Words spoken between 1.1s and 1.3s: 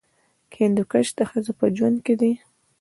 د